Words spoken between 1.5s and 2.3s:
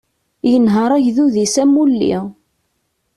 am ulli.